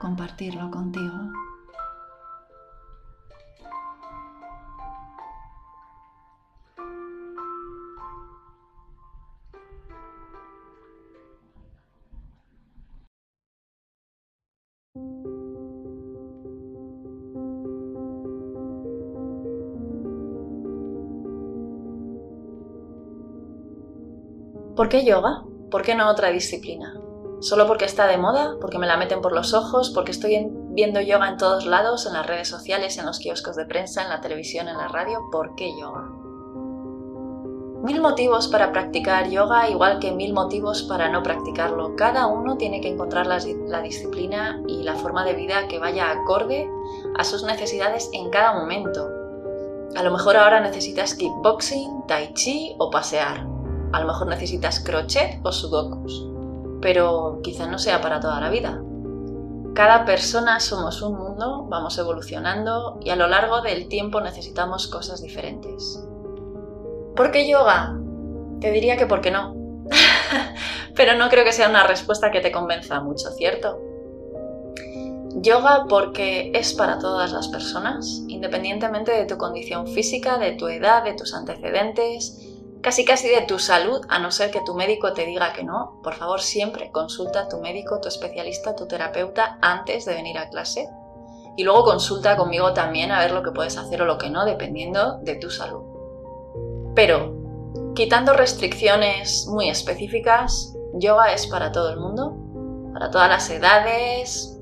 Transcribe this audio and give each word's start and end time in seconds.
compartirlo 0.00 0.70
contigo. 0.70 1.12
¿Por 24.74 24.88
qué 24.88 25.04
yoga? 25.04 25.44
¿Por 25.70 25.82
qué 25.82 25.94
no 25.94 26.08
otra 26.10 26.30
disciplina? 26.30 26.99
¿Solo 27.40 27.66
porque 27.66 27.86
está 27.86 28.06
de 28.06 28.18
moda? 28.18 28.56
¿Porque 28.60 28.78
me 28.78 28.86
la 28.86 28.98
meten 28.98 29.22
por 29.22 29.32
los 29.32 29.54
ojos? 29.54 29.90
¿Porque 29.94 30.10
estoy 30.10 30.50
viendo 30.72 31.00
yoga 31.00 31.26
en 31.26 31.38
todos 31.38 31.64
lados, 31.64 32.04
en 32.04 32.12
las 32.12 32.26
redes 32.26 32.48
sociales, 32.48 32.98
en 32.98 33.06
los 33.06 33.18
kioscos 33.18 33.56
de 33.56 33.64
prensa, 33.64 34.02
en 34.02 34.10
la 34.10 34.20
televisión, 34.20 34.68
en 34.68 34.76
la 34.76 34.88
radio? 34.88 35.20
¿Por 35.32 35.54
qué 35.54 35.70
yoga? 35.80 36.06
Mil 37.82 38.02
motivos 38.02 38.46
para 38.48 38.72
practicar 38.72 39.30
yoga, 39.30 39.70
igual 39.70 40.00
que 40.00 40.12
mil 40.12 40.34
motivos 40.34 40.82
para 40.82 41.08
no 41.08 41.22
practicarlo. 41.22 41.96
Cada 41.96 42.26
uno 42.26 42.58
tiene 42.58 42.82
que 42.82 42.88
encontrar 42.88 43.26
la, 43.26 43.38
la, 43.68 43.80
disciplina 43.80 44.62
y 44.68 44.82
la 44.82 44.96
forma 44.96 45.24
de 45.24 45.32
vida 45.32 45.66
que 45.66 45.78
vaya 45.78 46.10
acorde 46.10 46.68
a 47.16 47.24
sus 47.24 47.42
necesidades 47.42 48.10
en 48.12 48.28
cada 48.28 48.52
momento. 48.52 49.08
A 49.96 50.02
lo 50.02 50.10
mejor 50.10 50.36
ahora 50.36 50.60
necesitas 50.60 51.14
kickboxing, 51.14 52.06
tai 52.06 52.34
chi 52.34 52.76
o 52.78 52.90
pasear. 52.90 53.46
A 53.92 54.00
lo 54.00 54.06
mejor 54.06 54.26
necesitas 54.26 54.78
crochet 54.80 55.40
o 55.42 55.50
sudokus, 55.50 56.29
pero 56.80 57.40
quizá 57.42 57.66
no 57.66 57.78
sea 57.78 58.00
para 58.00 58.20
toda 58.20 58.40
la 58.40 58.50
vida. 58.50 58.82
Cada 59.74 60.04
persona 60.04 60.60
somos 60.60 61.00
un 61.00 61.16
mundo, 61.16 61.66
vamos 61.68 61.96
evolucionando 61.98 62.98
y 63.02 63.10
a 63.10 63.16
lo 63.16 63.28
largo 63.28 63.62
del 63.62 63.88
tiempo 63.88 64.20
necesitamos 64.20 64.88
cosas 64.88 65.22
diferentes. 65.22 66.04
¿Por 67.14 67.30
qué 67.30 67.48
yoga? 67.48 67.96
Te 68.60 68.72
diría 68.72 68.96
que 68.96 69.06
por 69.06 69.20
qué 69.20 69.30
no. 69.30 69.54
pero 70.96 71.16
no 71.16 71.28
creo 71.28 71.44
que 71.44 71.52
sea 71.52 71.68
una 71.68 71.86
respuesta 71.86 72.30
que 72.30 72.40
te 72.40 72.52
convenza 72.52 73.00
mucho, 73.00 73.30
¿cierto? 73.30 73.80
Yoga 75.36 75.86
porque 75.88 76.50
es 76.54 76.74
para 76.74 76.98
todas 76.98 77.32
las 77.32 77.48
personas, 77.48 78.24
independientemente 78.28 79.12
de 79.12 79.26
tu 79.26 79.38
condición 79.38 79.86
física, 79.86 80.38
de 80.38 80.52
tu 80.52 80.66
edad, 80.68 81.04
de 81.04 81.14
tus 81.14 81.34
antecedentes, 81.34 82.36
casi 82.82 83.04
casi 83.04 83.28
de 83.28 83.42
tu 83.42 83.58
salud, 83.58 84.04
a 84.08 84.18
no 84.18 84.30
ser 84.30 84.50
que 84.50 84.62
tu 84.62 84.74
médico 84.74 85.12
te 85.12 85.26
diga 85.26 85.52
que 85.52 85.64
no, 85.64 86.00
por 86.02 86.14
favor 86.14 86.40
siempre 86.40 86.90
consulta 86.90 87.40
a 87.40 87.48
tu 87.48 87.58
médico, 87.60 88.00
tu 88.00 88.08
especialista, 88.08 88.74
tu 88.74 88.86
terapeuta 88.86 89.58
antes 89.60 90.04
de 90.04 90.14
venir 90.14 90.38
a 90.38 90.48
clase. 90.48 90.88
Y 91.56 91.64
luego 91.64 91.84
consulta 91.84 92.36
conmigo 92.36 92.72
también 92.72 93.10
a 93.12 93.20
ver 93.20 93.32
lo 93.32 93.42
que 93.42 93.50
puedes 93.50 93.76
hacer 93.76 94.00
o 94.02 94.06
lo 94.06 94.18
que 94.18 94.30
no, 94.30 94.44
dependiendo 94.44 95.18
de 95.18 95.34
tu 95.36 95.50
salud. 95.50 95.82
Pero, 96.94 97.34
quitando 97.94 98.32
restricciones 98.32 99.46
muy 99.48 99.68
específicas, 99.68 100.74
yoga 100.94 101.32
es 101.32 101.46
para 101.46 101.72
todo 101.72 101.90
el 101.90 101.98
mundo, 101.98 102.36
para 102.92 103.10
todas 103.10 103.28
las 103.28 103.50
edades, 103.50 104.59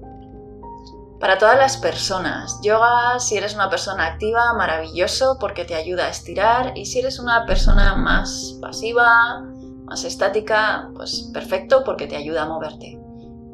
para 1.20 1.38
todas 1.38 1.58
las 1.58 1.76
personas. 1.76 2.60
Yoga, 2.62 3.18
si 3.18 3.36
eres 3.36 3.54
una 3.54 3.68
persona 3.68 4.06
activa, 4.06 4.52
maravilloso 4.54 5.36
porque 5.40 5.64
te 5.64 5.74
ayuda 5.74 6.06
a 6.06 6.10
estirar. 6.10 6.72
Y 6.76 6.86
si 6.86 7.00
eres 7.00 7.18
una 7.18 7.44
persona 7.44 7.96
más 7.96 8.56
pasiva, 8.60 9.40
más 9.84 10.04
estática, 10.04 10.90
pues 10.94 11.30
perfecto 11.32 11.82
porque 11.84 12.06
te 12.06 12.16
ayuda 12.16 12.42
a 12.42 12.48
moverte. 12.48 13.00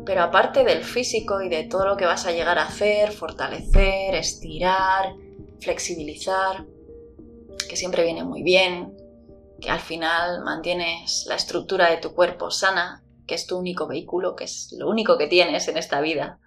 Pero 0.05 0.23
aparte 0.23 0.65
del 0.65 0.85
físico 0.85 1.41
y 1.41 1.49
de 1.49 1.65
todo 1.65 1.87
lo 1.87 1.97
que 1.97 2.05
vas 2.05 2.27
a 2.27 2.33
llegar 2.33 2.59
a 2.59 2.65
hacer, 2.65 3.13
fortalecer, 3.13 4.15
estirar, 4.15 5.15
flexibilizar, 5.61 6.67
que 7.69 7.77
siempre 7.77 8.05
viene 8.05 8.25
muy 8.25 8.43
bien, 8.43 8.95
que 9.63 9.71
al 9.71 9.81
final 9.81 10.43
mantienes 10.45 11.25
la 11.27 11.37
estructura 11.37 11.89
de 11.89 11.97
tu 11.97 12.13
cuerpo 12.13 12.51
sana, 12.51 13.03
que 13.27 13.35
es 13.35 13.47
tu 13.47 13.57
único 13.57 13.87
vehículo, 13.87 14.37
que 14.37 14.45
es 14.45 14.75
lo 14.77 14.91
único 14.91 15.17
que 15.17 15.27
tienes 15.27 15.67
en 15.69 15.79
esta 15.79 16.03
vida 16.03 16.39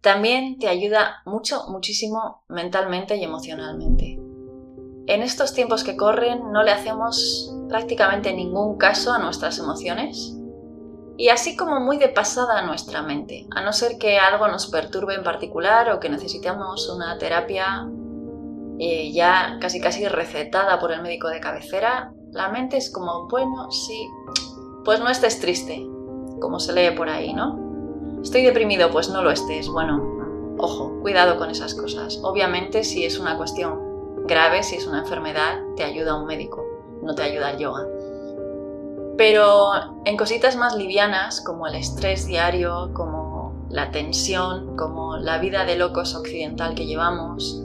también 0.00 0.58
te 0.58 0.68
ayuda 0.68 1.22
mucho, 1.26 1.64
muchísimo 1.68 2.42
mentalmente 2.48 3.16
y 3.16 3.24
emocionalmente. 3.24 4.18
En 5.06 5.22
estos 5.22 5.52
tiempos 5.54 5.84
que 5.84 5.96
corren 5.96 6.52
no 6.52 6.62
le 6.62 6.70
hacemos 6.70 7.54
prácticamente 7.68 8.32
ningún 8.32 8.78
caso 8.78 9.12
a 9.12 9.18
nuestras 9.18 9.58
emociones 9.58 10.36
y 11.16 11.28
así 11.28 11.56
como 11.56 11.80
muy 11.80 11.98
de 11.98 12.08
pasada 12.08 12.58
a 12.58 12.66
nuestra 12.66 13.02
mente, 13.02 13.46
a 13.54 13.60
no 13.60 13.72
ser 13.72 13.98
que 13.98 14.18
algo 14.18 14.48
nos 14.48 14.68
perturbe 14.68 15.14
en 15.14 15.22
particular 15.22 15.90
o 15.90 16.00
que 16.00 16.08
necesitamos 16.08 16.88
una 16.88 17.18
terapia 17.18 17.86
eh, 18.78 19.12
ya 19.12 19.58
casi 19.60 19.80
casi 19.80 20.08
recetada 20.08 20.80
por 20.80 20.92
el 20.92 21.02
médico 21.02 21.28
de 21.28 21.40
cabecera, 21.40 22.14
la 22.32 22.48
mente 22.48 22.78
es 22.78 22.90
como, 22.90 23.28
bueno, 23.28 23.70
sí, 23.70 24.08
pues 24.84 25.00
no 25.00 25.10
estés 25.10 25.40
triste, 25.40 25.86
como 26.40 26.58
se 26.58 26.72
lee 26.72 26.96
por 26.96 27.10
ahí, 27.10 27.34
¿no? 27.34 27.69
Estoy 28.22 28.42
deprimido, 28.42 28.90
pues 28.90 29.08
no 29.08 29.22
lo 29.22 29.30
estés. 29.30 29.68
Bueno, 29.68 30.54
ojo, 30.58 30.98
cuidado 31.00 31.38
con 31.38 31.50
esas 31.50 31.74
cosas. 31.74 32.20
Obviamente 32.22 32.84
si 32.84 33.04
es 33.04 33.18
una 33.18 33.36
cuestión 33.36 34.26
grave, 34.26 34.62
si 34.62 34.76
es 34.76 34.86
una 34.86 35.00
enfermedad, 35.00 35.60
te 35.76 35.84
ayuda 35.84 36.16
un 36.16 36.26
médico, 36.26 36.64
no 37.02 37.14
te 37.14 37.22
ayuda 37.22 37.52
el 37.52 37.58
yoga. 37.58 37.86
Pero 39.16 39.70
en 40.04 40.16
cositas 40.16 40.56
más 40.56 40.76
livianas, 40.76 41.40
como 41.40 41.66
el 41.66 41.74
estrés 41.74 42.26
diario, 42.26 42.90
como 42.94 43.66
la 43.70 43.90
tensión, 43.90 44.76
como 44.76 45.16
la 45.16 45.38
vida 45.38 45.64
de 45.64 45.76
locos 45.76 46.14
occidental 46.14 46.74
que 46.74 46.86
llevamos, 46.86 47.62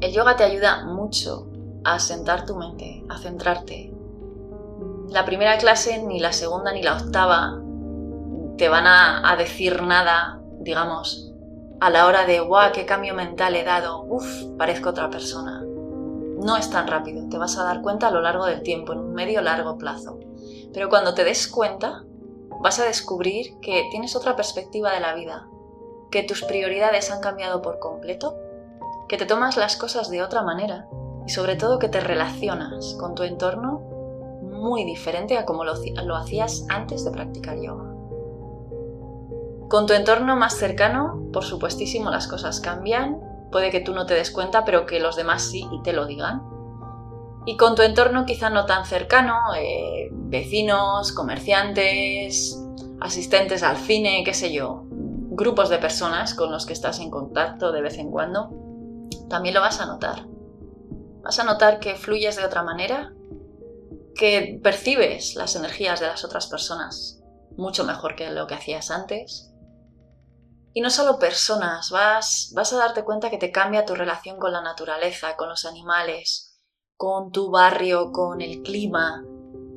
el 0.00 0.12
yoga 0.12 0.36
te 0.36 0.44
ayuda 0.44 0.84
mucho 0.86 1.46
a 1.84 1.98
sentar 1.98 2.46
tu 2.46 2.56
mente, 2.56 3.04
a 3.08 3.18
centrarte. 3.18 3.92
La 5.08 5.24
primera 5.24 5.56
clase, 5.58 6.02
ni 6.02 6.18
la 6.18 6.32
segunda 6.32 6.72
ni 6.72 6.82
la 6.82 6.96
octava, 6.96 7.63
te 8.56 8.68
van 8.68 8.86
a, 8.86 9.34
decir 9.36 9.82
nada, 9.82 10.40
digamos, 10.60 11.32
a 11.80 11.90
la 11.90 12.06
hora 12.06 12.24
de, 12.24 12.40
guau, 12.40 12.72
qué 12.72 12.86
cambio 12.86 13.14
mental 13.14 13.56
he 13.56 13.64
dado, 13.64 14.02
uff, 14.02 14.44
parezco 14.56 14.90
otra 14.90 15.10
persona. 15.10 15.62
No 15.64 16.56
es 16.56 16.70
tan 16.70 16.86
rápido, 16.86 17.28
te 17.28 17.38
vas 17.38 17.58
a 17.58 17.64
dar 17.64 17.82
cuenta 17.82 18.08
a 18.08 18.10
lo 18.10 18.20
largo 18.20 18.46
del 18.46 18.62
tiempo, 18.62 18.92
en 18.92 19.00
un 19.00 19.14
medio 19.14 19.40
largo 19.40 19.76
plazo. 19.76 20.18
Pero 20.72 20.88
cuando 20.88 21.14
te 21.14 21.24
des 21.24 21.48
cuenta, 21.48 22.04
vas 22.60 22.78
a 22.78 22.84
descubrir 22.84 23.58
que 23.60 23.88
tienes 23.90 24.14
otra 24.14 24.36
perspectiva 24.36 24.92
de 24.92 25.00
la 25.00 25.14
vida, 25.14 25.48
que 26.10 26.22
tus 26.22 26.42
prioridades 26.44 27.10
han 27.10 27.20
cambiado 27.20 27.60
por 27.60 27.78
completo, 27.78 28.36
que 29.08 29.16
te 29.16 29.26
tomas 29.26 29.56
las 29.56 29.76
cosas 29.76 30.10
de 30.10 30.22
otra 30.22 30.42
manera 30.42 30.86
y 31.26 31.30
sobre 31.30 31.56
todo 31.56 31.78
que 31.78 31.88
te 31.88 32.00
relacionas 32.00 32.96
con 32.98 33.14
tu 33.14 33.22
entorno 33.22 33.80
muy 34.42 34.84
diferente 34.84 35.36
a 35.36 35.44
como 35.44 35.64
lo, 35.64 35.74
lo 36.04 36.16
hacías 36.16 36.66
antes 36.68 37.04
de 37.04 37.10
practicar 37.10 37.58
yoga. 37.60 37.93
Con 39.74 39.86
tu 39.86 39.92
entorno 39.92 40.36
más 40.36 40.56
cercano, 40.56 41.20
por 41.32 41.42
supuestísimo, 41.42 42.08
las 42.08 42.28
cosas 42.28 42.60
cambian. 42.60 43.18
Puede 43.50 43.72
que 43.72 43.80
tú 43.80 43.92
no 43.92 44.06
te 44.06 44.14
des 44.14 44.30
cuenta, 44.30 44.64
pero 44.64 44.86
que 44.86 45.00
los 45.00 45.16
demás 45.16 45.42
sí 45.42 45.66
y 45.72 45.82
te 45.82 45.92
lo 45.92 46.06
digan. 46.06 46.44
Y 47.44 47.56
con 47.56 47.74
tu 47.74 47.82
entorno 47.82 48.24
quizá 48.24 48.50
no 48.50 48.66
tan 48.66 48.86
cercano, 48.86 49.34
eh, 49.58 50.10
vecinos, 50.12 51.10
comerciantes, 51.10 52.56
asistentes 53.00 53.64
al 53.64 53.76
cine, 53.76 54.22
qué 54.24 54.32
sé 54.32 54.52
yo, 54.52 54.84
grupos 54.86 55.70
de 55.70 55.78
personas 55.78 56.34
con 56.34 56.52
los 56.52 56.66
que 56.66 56.72
estás 56.72 57.00
en 57.00 57.10
contacto 57.10 57.72
de 57.72 57.82
vez 57.82 57.98
en 57.98 58.12
cuando, 58.12 58.50
también 59.28 59.56
lo 59.56 59.60
vas 59.60 59.80
a 59.80 59.86
notar. 59.86 60.28
Vas 61.24 61.40
a 61.40 61.44
notar 61.44 61.80
que 61.80 61.96
fluyes 61.96 62.36
de 62.36 62.44
otra 62.44 62.62
manera, 62.62 63.12
que 64.14 64.60
percibes 64.62 65.34
las 65.34 65.56
energías 65.56 65.98
de 65.98 66.06
las 66.06 66.24
otras 66.24 66.46
personas 66.46 67.24
mucho 67.56 67.84
mejor 67.84 68.16
que 68.16 68.30
lo 68.30 68.46
que 68.46 68.54
hacías 68.54 68.90
antes, 68.90 69.53
y 70.76 70.80
no 70.80 70.90
solo 70.90 71.20
personas, 71.20 71.90
vas, 71.90 72.50
vas 72.52 72.72
a 72.72 72.78
darte 72.78 73.04
cuenta 73.04 73.30
que 73.30 73.38
te 73.38 73.52
cambia 73.52 73.86
tu 73.86 73.94
relación 73.94 74.38
con 74.38 74.52
la 74.52 74.60
naturaleza, 74.60 75.36
con 75.36 75.48
los 75.48 75.64
animales, 75.64 76.58
con 76.96 77.30
tu 77.30 77.48
barrio, 77.50 78.10
con 78.10 78.40
el 78.40 78.60
clima. 78.62 79.24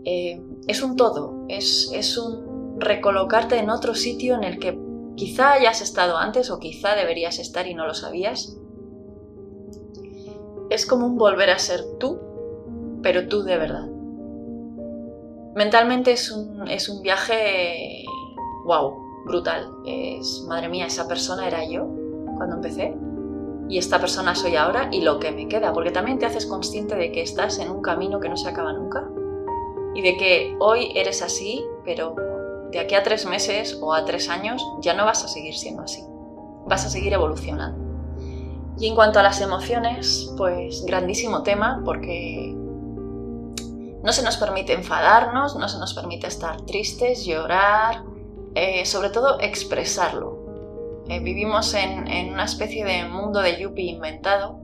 Eh, 0.04 0.42
es 0.68 0.82
un 0.82 0.96
todo, 0.96 1.46
es, 1.50 1.92
es 1.94 2.18
un 2.18 2.80
recolocarte 2.80 3.60
en 3.60 3.70
otro 3.70 3.94
sitio 3.94 4.34
en 4.34 4.44
el 4.44 4.58
que 4.58 4.80
quizá 5.16 5.54
hayas 5.54 5.82
estado 5.82 6.18
antes 6.18 6.50
o 6.50 6.60
quizá 6.60 6.96
deberías 6.96 7.38
estar 7.38 7.68
y 7.68 7.76
no 7.76 7.86
lo 7.86 7.94
sabías. 7.94 8.58
Es 10.72 10.88
como 10.88 11.06
un 11.06 11.16
volver 11.16 11.52
a 11.52 11.60
ser 11.60 11.82
tú, 12.00 12.20
pero 13.04 13.28
tú 13.28 13.44
de 13.44 13.58
verdad. 13.58 13.88
Mentalmente 15.54 16.12
es 16.12 16.32
un, 16.32 16.68
es 16.68 16.90
un 16.90 17.04
viaje, 17.04 18.04
wow, 18.66 19.07
brutal. 19.26 19.72
Es, 19.86 20.44
madre 20.48 20.70
mía, 20.70 20.86
esa 20.86 21.08
persona 21.08 21.48
era 21.48 21.66
yo 21.66 21.88
cuando 22.38 22.56
empecé 22.56 22.96
y 23.70 23.78
esta 23.78 24.00
persona 24.00 24.36
soy 24.36 24.56
ahora 24.56 24.90
y 24.92 25.02
lo 25.02 25.20
que 25.20 25.32
me 25.32 25.48
queda, 25.48 25.74
porque 25.74 25.92
también 25.92 26.20
te 26.20 26.26
haces 26.26 26.46
consciente 26.46 26.96
de 26.96 27.12
que 27.12 27.22
estás 27.22 27.60
en 27.60 27.70
un 27.70 27.82
camino 27.82 28.20
que 28.20 28.30
no 28.30 28.38
se 28.38 28.48
acaba 28.48 28.72
nunca 28.74 29.08
y 29.94 30.02
de 30.02 30.16
que 30.18 30.56
hoy 30.60 30.92
eres 30.96 31.22
así, 31.22 31.66
pero 31.84 32.16
de 32.72 32.80
aquí 32.80 32.96
a 32.96 33.04
tres 33.04 33.26
meses 33.26 33.78
o 33.82 33.94
a 33.94 34.06
tres 34.06 34.30
años 34.30 34.66
ya 34.82 34.94
no 34.94 35.06
vas 35.06 35.24
a 35.24 35.28
seguir 35.28 35.56
siendo 35.56 35.84
así, 35.84 36.04
vas 36.66 36.86
a 36.86 36.90
seguir 36.90 37.14
evolucionando. 37.14 37.86
Y 38.80 38.88
en 38.88 38.96
cuanto 38.96 39.20
a 39.20 39.24
las 39.24 39.42
emociones, 39.42 40.32
pues 40.38 40.86
grandísimo 40.86 41.42
tema 41.42 41.82
porque 41.84 42.54
no 44.04 44.14
se 44.14 44.22
nos 44.22 44.38
permite 44.38 44.74
enfadarnos, 44.74 45.56
no 45.56 45.68
se 45.68 45.80
nos 45.80 45.94
permite 45.94 46.28
estar 46.28 46.62
tristes, 46.62 47.26
llorar, 47.26 48.04
eh, 48.58 48.86
sobre 48.88 49.12
todo 49.12 49.40
expresarlo. 49.40 51.04
Eh, 51.10 51.20
vivimos 51.20 51.76
en, 51.76 52.34
una 52.34 52.46
especie 52.46 52.84
de 52.84 53.06
mundo 53.06 53.40
de 53.40 53.62
yuppie 53.62 53.92
inventado 53.92 54.60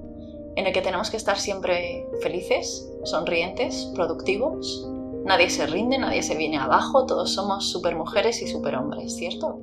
en 0.56 0.66
el 0.66 0.74
que 0.74 0.82
tenemos 0.82 1.12
que 1.12 1.18
estar 1.18 1.38
siempre 1.38 2.08
felices, 2.24 2.92
sonrientes, 3.04 3.92
productivos. 3.94 4.90
Nadie 5.26 5.52
se 5.52 5.68
rinde, 5.68 6.00
nadie 6.00 6.24
se 6.24 6.36
viene 6.36 6.58
abajo, 6.58 7.06
todos 7.06 7.36
somos 7.36 7.70
supermujeres 7.70 8.42
y 8.42 8.48
superhombres, 8.48 9.16
¿cierto? 9.16 9.60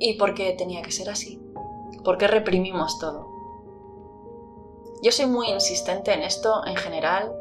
¿Y 0.00 0.14
por 0.14 0.34
qué 0.34 0.52
tenía 0.58 0.82
que 0.82 0.90
ser 0.90 1.08
así? 1.08 1.40
¿Por 2.02 2.18
qué 2.18 2.26
reprimimos 2.26 2.98
todo? 2.98 3.28
Yo 5.04 5.12
soy 5.12 5.26
muy 5.26 5.50
insistente 5.50 6.12
en 6.12 6.22
esto 6.22 6.66
en 6.66 6.74
general. 6.74 7.32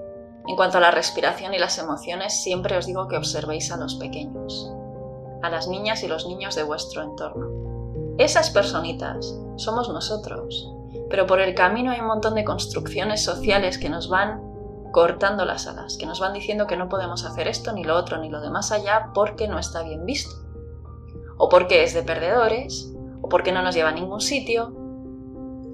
En 0.48 0.56
cuanto 0.56 0.78
a 0.78 0.81
la 0.81 0.92
respiración 0.92 1.56
y 1.56 1.58
las 1.58 1.80
emociones, 1.80 2.44
siempre 2.44 2.78
os 2.78 2.86
digo 2.86 3.08
que 3.08 3.18
observéis 3.18 3.72
a 3.72 3.78
los 3.78 3.96
pequeños, 3.96 4.72
a 5.45 5.50
las 5.50 5.68
niñas 5.68 6.03
y 6.03 6.07
los 6.07 6.25
niños 6.25 6.56
de 6.56 6.63
vuestro 6.63 7.03
entorno. 7.03 7.47
Esas 8.18 8.50
personitas 8.50 9.38
somos 9.57 9.89
nosotros, 9.89 10.71
pero 11.09 11.27
por 11.27 11.39
el 11.39 11.53
camino 11.53 11.92
hay 11.92 12.00
un 12.00 12.07
montón 12.07 12.36
de 12.36 12.44
construcciones 12.44 13.24
sociales 13.24 13.77
que 13.77 13.89
nos 13.89 14.09
van 14.09 14.42
cortando 14.92 15.44
las 15.44 15.68
alas, 15.68 15.97
que 15.97 16.06
nos 16.06 16.19
van 16.19 16.33
diciendo 16.33 16.68
que 16.68 16.77
no 16.77 16.88
podemos 16.88 17.25
hacer 17.25 17.47
esto, 17.47 17.74
ni 17.74 17.83
lo 17.83 17.97
otro, 17.97 18.18
ni 18.18 18.30
lo 18.30 18.39
de 18.39 18.50
más 18.50 18.71
allá 18.71 19.12
porque 19.13 19.47
no 19.47 19.59
está 19.59 19.83
bien 19.83 20.06
visto, 20.06 20.33
o 21.38 21.50
porque 21.50 21.83
es 21.83 21.94
de 21.94 22.03
perdedores, 22.03 22.94
o 23.21 23.27
porque 23.27 23.51
no 23.51 23.62
nos 23.62 23.75
lleva 23.75 23.89
a 23.89 23.94
ningún 23.94 24.21
sitio, 24.21 24.74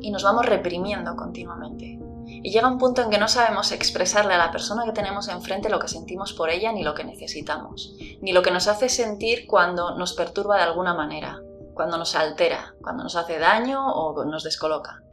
y 0.01 0.09
nos 0.09 0.24
vamos 0.24 0.47
reprimiendo 0.47 1.15
continuamente. 1.15 2.00
Y 2.43 2.51
llega 2.51 2.67
un 2.67 2.79
punto 2.79 3.01
en 3.01 3.09
que 3.09 3.19
no 3.19 3.27
sabemos 3.27 3.71
expresarle 3.71 4.33
a 4.33 4.38
la 4.38 4.51
persona 4.51 4.83
que 4.85 4.93
tenemos 4.93 5.27
enfrente 5.27 5.69
lo 5.69 5.79
que 5.79 5.88
sentimos 5.88 6.33
por 6.33 6.49
ella 6.49 6.71
ni 6.71 6.83
lo 6.83 6.95
que 6.95 7.03
necesitamos, 7.03 7.93
ni 8.21 8.33
lo 8.33 8.41
que 8.41 8.51
nos 8.51 8.67
hace 8.67 8.89
sentir 8.89 9.45
cuando 9.47 9.95
nos 9.95 10.13
perturba 10.13 10.57
de 10.57 10.63
alguna 10.63 10.93
manera, 10.95 11.39
cuando 11.75 11.97
nos 11.97 12.15
altera, 12.15 12.73
cuando 12.81 13.03
nos 13.03 13.15
hace 13.15 13.38
daño 13.38 13.85
o 13.93 14.25
nos 14.25 14.43
descoloca. 14.43 15.03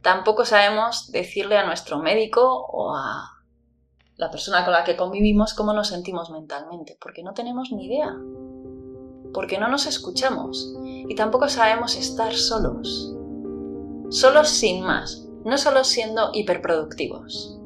Tampoco 0.00 0.44
sabemos 0.44 1.10
decirle 1.10 1.58
a 1.58 1.66
nuestro 1.66 1.98
médico 1.98 2.66
o 2.66 2.94
a 2.94 3.32
la 4.16 4.30
persona 4.30 4.64
con 4.64 4.72
la 4.72 4.84
que 4.84 4.96
convivimos 4.96 5.54
cómo 5.54 5.72
nos 5.72 5.88
sentimos 5.88 6.30
mentalmente, 6.30 6.96
porque 7.00 7.22
no 7.22 7.34
tenemos 7.34 7.72
ni 7.72 7.86
idea, 7.86 8.16
porque 9.32 9.58
no 9.58 9.68
nos 9.68 9.86
escuchamos 9.86 10.72
y 10.84 11.14
tampoco 11.14 11.48
sabemos 11.48 11.96
estar 11.96 12.34
solos, 12.34 13.12
solos 14.10 14.48
sin 14.48 14.82
más, 14.84 15.26
no 15.44 15.58
solo 15.58 15.84
siendo 15.84 16.30
hiperproductivos. 16.32 17.58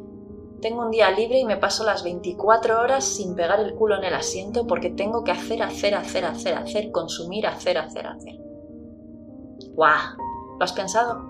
Tengo 0.60 0.82
un 0.82 0.90
día 0.90 1.10
libre 1.10 1.38
y 1.38 1.44
me 1.44 1.58
paso 1.58 1.84
las 1.84 2.02
24 2.02 2.80
horas 2.80 3.04
sin 3.04 3.34
pegar 3.34 3.60
el 3.60 3.74
culo 3.74 3.96
en 3.96 4.04
el 4.04 4.14
asiento 4.14 4.66
porque 4.66 4.90
tengo 4.90 5.22
que 5.22 5.32
hacer, 5.32 5.62
hacer, 5.62 5.94
hacer, 5.94 6.24
hacer, 6.24 6.54
hacer, 6.54 6.90
consumir, 6.90 7.46
hacer, 7.46 7.76
hacer, 7.78 8.06
hacer. 8.06 8.40
¡Guau! 9.74 10.16
¿Lo 10.58 10.64
has 10.64 10.72
pensado? 10.72 11.22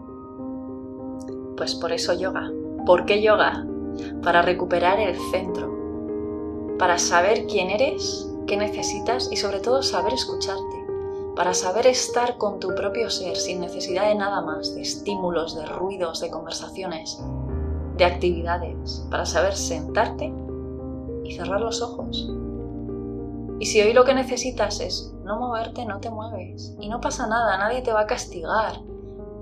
Pues 1.56 1.74
por 1.74 1.92
eso 1.92 2.14
yoga. 2.14 2.50
¿Por 2.86 3.04
qué 3.04 3.20
yoga? 3.20 3.66
Para 4.22 4.42
recuperar 4.42 5.00
el 5.00 5.16
centro, 5.32 5.76
para 6.78 6.98
saber 6.98 7.46
quién 7.46 7.70
eres, 7.70 8.30
qué 8.46 8.56
necesitas 8.56 9.28
y 9.32 9.36
sobre 9.36 9.60
todo 9.60 9.82
saber 9.82 10.12
escucharte, 10.12 10.85
para 11.36 11.52
saber 11.52 11.86
estar 11.86 12.38
con 12.38 12.58
tu 12.58 12.74
propio 12.74 13.10
ser 13.10 13.36
sin 13.36 13.60
necesidad 13.60 14.08
de 14.08 14.14
nada 14.14 14.40
más, 14.40 14.74
de 14.74 14.80
estímulos, 14.80 15.54
de 15.54 15.66
ruidos, 15.66 16.20
de 16.20 16.30
conversaciones, 16.30 17.22
de 17.98 18.04
actividades 18.06 19.06
para 19.10 19.26
saber 19.26 19.54
sentarte 19.54 20.32
y 21.24 21.32
cerrar 21.32 21.60
los 21.60 21.82
ojos. 21.82 22.26
Y 23.60 23.66
si 23.66 23.82
hoy 23.82 23.92
lo 23.92 24.04
que 24.04 24.14
necesitas 24.14 24.80
es 24.80 25.12
no 25.24 25.38
moverte, 25.38 25.84
no 25.84 26.00
te 26.00 26.10
mueves. 26.10 26.74
Y 26.80 26.88
no 26.88 27.00
pasa 27.00 27.26
nada, 27.26 27.58
nadie 27.58 27.82
te 27.82 27.92
va 27.92 28.00
a 28.00 28.06
castigar. 28.06 28.80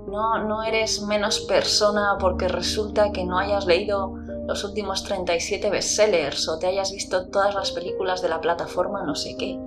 No, 0.07 0.43
no 0.43 0.63
eres 0.63 1.01
menos 1.01 1.41
persona 1.41 2.17
porque 2.19 2.47
resulta 2.47 3.11
que 3.11 3.25
no 3.25 3.39
hayas 3.39 3.65
leído 3.65 4.15
los 4.47 4.63
últimos 4.63 5.03
37 5.03 5.69
bestsellers 5.69 6.47
o 6.49 6.59
te 6.59 6.67
hayas 6.67 6.91
visto 6.91 7.29
todas 7.29 7.55
las 7.55 7.71
películas 7.71 8.21
de 8.21 8.29
la 8.29 8.41
plataforma 8.41 9.03
no 9.03 9.15
sé 9.15 9.35
qué. 9.37 9.59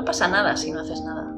No 0.00 0.06
pasa 0.06 0.28
nada 0.28 0.56
si 0.56 0.72
no 0.72 0.80
haces 0.80 1.02
nada. 1.02 1.30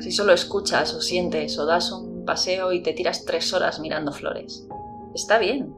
Si 0.00 0.10
solo 0.10 0.32
escuchas 0.32 0.94
o 0.94 1.00
sientes 1.00 1.56
o 1.60 1.64
das 1.64 1.92
un 1.92 2.24
paseo 2.24 2.72
y 2.72 2.82
te 2.82 2.92
tiras 2.92 3.24
tres 3.24 3.52
horas 3.52 3.78
mirando 3.78 4.10
flores 4.10 4.66
está 5.14 5.38
bien, 5.38 5.76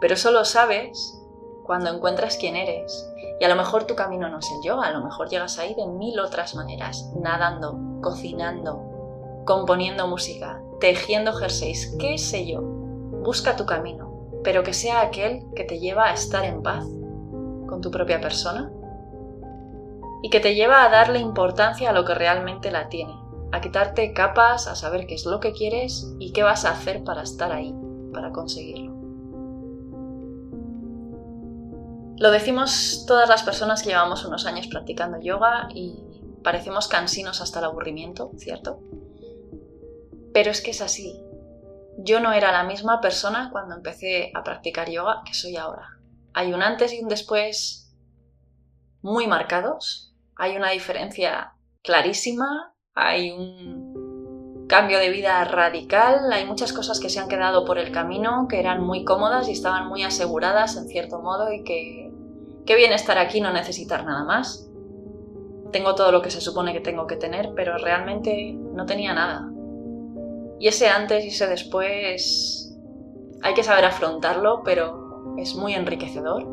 pero 0.00 0.16
solo 0.16 0.46
sabes 0.46 1.20
cuando 1.64 1.90
encuentras 1.90 2.38
quién 2.38 2.56
eres. 2.56 3.06
Y 3.38 3.44
a 3.44 3.50
lo 3.50 3.56
mejor 3.56 3.84
tu 3.84 3.94
camino 3.94 4.30
no 4.30 4.38
es 4.38 4.50
el 4.50 4.66
yoga, 4.66 4.86
a 4.86 4.92
lo 4.92 5.04
mejor 5.04 5.28
llegas 5.28 5.58
ahí 5.58 5.74
de 5.74 5.86
mil 5.86 6.18
otras 6.20 6.54
maneras, 6.54 7.12
nadando, 7.20 7.78
cocinando, 8.00 9.44
componiendo 9.44 10.06
música, 10.06 10.58
tejiendo 10.80 11.34
jerseys, 11.34 11.94
qué 11.98 12.16
sé 12.16 12.46
yo. 12.46 12.62
Busca 12.62 13.56
tu 13.56 13.66
camino, 13.66 14.30
pero 14.42 14.62
que 14.62 14.72
sea 14.72 15.02
aquel 15.02 15.44
que 15.54 15.64
te 15.64 15.78
lleva 15.80 16.06
a 16.06 16.14
estar 16.14 16.46
en 16.46 16.62
paz 16.62 16.86
con 17.68 17.82
tu 17.82 17.90
propia 17.90 18.22
persona 18.22 18.72
y 20.22 20.30
que 20.30 20.40
te 20.40 20.54
lleva 20.54 20.84
a 20.84 20.90
darle 20.90 21.18
importancia 21.18 21.90
a 21.90 21.92
lo 21.92 22.04
que 22.04 22.14
realmente 22.14 22.70
la 22.70 22.88
tiene, 22.88 23.14
a 23.52 23.60
quitarte 23.60 24.12
capas, 24.12 24.66
a 24.66 24.74
saber 24.74 25.06
qué 25.06 25.14
es 25.14 25.24
lo 25.26 25.40
que 25.40 25.52
quieres 25.52 26.14
y 26.18 26.32
qué 26.32 26.42
vas 26.42 26.64
a 26.64 26.72
hacer 26.72 27.04
para 27.04 27.22
estar 27.22 27.52
ahí 27.52 27.74
para 28.12 28.32
conseguirlo. 28.32 29.00
Lo 32.18 32.30
decimos 32.30 33.04
todas 33.06 33.28
las 33.30 33.42
personas 33.42 33.82
que 33.82 33.90
llevamos 33.90 34.26
unos 34.26 34.44
años 34.44 34.66
practicando 34.66 35.18
yoga 35.20 35.68
y 35.74 36.04
parecemos 36.44 36.86
cansinos 36.86 37.40
hasta 37.40 37.60
el 37.60 37.64
aburrimiento, 37.64 38.30
¿cierto? 38.36 38.80
Pero 40.34 40.50
es 40.50 40.60
que 40.60 40.72
es 40.72 40.82
así. 40.82 41.18
Yo 41.96 42.20
no 42.20 42.32
era 42.32 42.52
la 42.52 42.64
misma 42.64 43.00
persona 43.00 43.48
cuando 43.50 43.74
empecé 43.74 44.32
a 44.34 44.44
practicar 44.44 44.90
yoga 44.90 45.22
que 45.24 45.32
soy 45.32 45.56
ahora. 45.56 45.98
Hay 46.34 46.52
un 46.52 46.62
antes 46.62 46.92
y 46.92 47.02
un 47.02 47.08
después 47.08 47.90
muy 49.02 49.26
marcados. 49.26 50.09
Hay 50.40 50.56
una 50.56 50.70
diferencia 50.70 51.52
clarísima. 51.82 52.74
Hay 52.94 53.30
un 53.30 54.66
cambio 54.68 54.98
de 54.98 55.10
vida 55.10 55.44
radical, 55.44 56.32
hay 56.32 56.46
muchas 56.46 56.72
cosas 56.72 56.98
que 56.98 57.10
se 57.10 57.20
han 57.20 57.28
quedado 57.28 57.66
por 57.66 57.76
el 57.76 57.92
camino, 57.92 58.46
que 58.48 58.58
eran 58.58 58.82
muy 58.82 59.04
cómodas 59.04 59.48
y 59.48 59.52
estaban 59.52 59.88
muy 59.88 60.02
aseguradas 60.02 60.76
en 60.76 60.88
cierto 60.88 61.20
modo 61.20 61.52
y 61.52 61.62
que 61.62 62.10
qué 62.64 62.74
bien 62.74 62.92
estar 62.92 63.18
aquí 63.18 63.42
no 63.42 63.52
necesitar 63.52 64.04
nada 64.06 64.24
más. 64.24 64.66
Tengo 65.72 65.94
todo 65.94 66.10
lo 66.10 66.22
que 66.22 66.30
se 66.30 66.40
supone 66.40 66.72
que 66.72 66.80
tengo 66.80 67.06
que 67.06 67.16
tener, 67.16 67.50
pero 67.54 67.76
realmente 67.76 68.54
no 68.54 68.86
tenía 68.86 69.12
nada. 69.12 69.50
Y 70.58 70.68
ese 70.68 70.88
antes 70.88 71.24
y 71.24 71.28
ese 71.28 71.48
después 71.48 72.74
hay 73.42 73.52
que 73.52 73.62
saber 73.62 73.84
afrontarlo, 73.84 74.62
pero 74.64 75.34
es 75.36 75.54
muy 75.54 75.74
enriquecedor. 75.74 76.46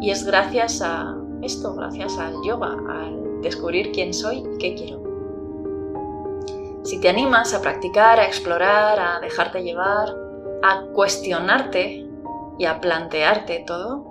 Y 0.00 0.10
es 0.10 0.24
gracias 0.24 0.82
a 0.82 1.19
esto, 1.42 1.74
gracias 1.74 2.18
al 2.18 2.34
yoga, 2.44 2.76
al 2.88 3.40
descubrir 3.42 3.92
quién 3.92 4.12
soy 4.12 4.38
y 4.38 4.58
qué 4.58 4.74
quiero. 4.74 5.00
Si 6.82 7.00
te 7.00 7.08
animas 7.08 7.54
a 7.54 7.60
practicar, 7.60 8.18
a 8.18 8.26
explorar, 8.26 8.98
a 8.98 9.20
dejarte 9.20 9.62
llevar, 9.62 10.14
a 10.62 10.86
cuestionarte 10.92 12.06
y 12.58 12.64
a 12.64 12.80
plantearte 12.80 13.64
todo, 13.66 14.04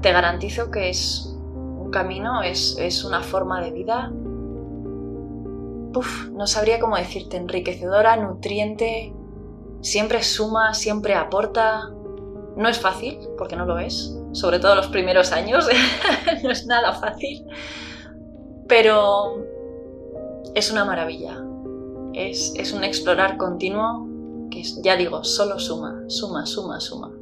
te 0.00 0.12
garantizo 0.12 0.70
que 0.70 0.90
es 0.90 1.26
un 1.26 1.90
camino, 1.90 2.42
es, 2.42 3.04
una 3.04 3.20
forma 3.20 3.60
de 3.60 3.70
vida, 3.72 4.12
Uf, 5.92 6.28
no 6.30 6.46
sabría 6.46 6.78
cómo 6.78 6.96
decirte, 6.96 7.36
enriquecedora, 7.36 8.16
nutriente, 8.16 9.12
siempre 9.80 10.22
suma, 10.22 10.72
siempre 10.72 11.14
aporta. 11.14 11.90
No 12.56 12.68
es 12.68 12.78
fácil, 12.78 13.18
porque 13.36 13.56
no 13.56 13.66
lo 13.66 13.76
es, 13.80 14.16
sobre 14.32 14.58
todo 14.58 14.74
los 14.74 14.88
primeros 14.88 15.32
años, 15.32 15.66
no 16.42 16.50
es 16.50 16.66
nada 16.66 16.92
fácil, 16.94 17.46
pero 18.68 19.44
es 20.54 20.70
una 20.70 20.84
maravilla. 20.84 21.42
Es, 22.12 22.54
es 22.56 22.72
un 22.72 22.82
explorar 22.84 23.36
continuo 23.36 24.06
que, 24.50 24.62
ya 24.82 24.96
digo, 24.96 25.24
solo 25.24 25.58
suma, 25.58 26.02
suma, 26.08 26.46
suma, 26.46 26.80
suma. 26.80 27.12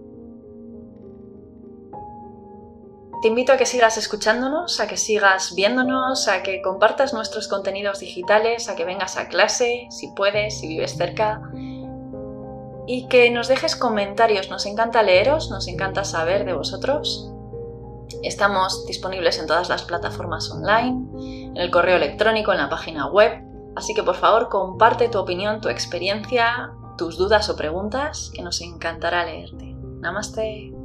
Te 3.20 3.28
invito 3.28 3.52
a 3.52 3.56
que 3.56 3.66
sigas 3.66 3.98
escuchándonos, 3.98 4.78
a 4.78 4.86
que 4.86 4.96
sigas 4.96 5.54
viéndonos, 5.56 6.28
a 6.28 6.44
que 6.44 6.62
compartas 6.62 7.12
nuestros 7.12 7.48
contenidos 7.48 7.98
digitales, 7.98 8.68
a 8.68 8.76
que 8.76 8.84
vengas 8.84 9.16
a 9.16 9.26
clase, 9.26 9.88
si 9.90 10.12
puedes, 10.14 10.60
si 10.60 10.68
vives 10.68 10.96
cerca, 10.96 11.42
y 12.88 13.06
que 13.06 13.30
nos 13.30 13.48
dejes 13.48 13.76
comentarios. 13.76 14.48
Nos 14.48 14.64
encanta 14.66 15.02
leeros, 15.02 15.50
nos 15.50 15.68
encanta 15.68 16.04
saber 16.04 16.46
de 16.46 16.54
vosotros. 16.54 17.30
Estamos 18.22 18.86
disponibles 18.86 19.38
en 19.38 19.46
todas 19.46 19.68
las 19.68 19.82
plataformas 19.82 20.50
online, 20.50 21.06
en 21.20 21.56
el 21.58 21.70
correo 21.70 21.96
electrónico, 21.96 22.50
en 22.52 22.58
la 22.58 22.70
página 22.70 23.06
web, 23.06 23.44
así 23.76 23.94
que 23.94 24.02
por 24.02 24.16
favor 24.16 24.48
comparte 24.48 25.08
tu 25.08 25.18
opinión, 25.18 25.60
tu 25.60 25.68
experiencia, 25.68 26.72
tus 26.96 27.18
dudas 27.18 27.50
o 27.50 27.56
preguntas, 27.56 28.32
que 28.34 28.42
nos 28.42 28.62
encantará 28.62 29.26
leerte. 29.26 29.76
Namaste. 30.00 30.77